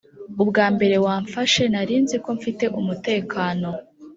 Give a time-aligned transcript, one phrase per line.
[0.43, 3.69] ubwa mbere wamfashe, nari nzi ko mfite umutekano.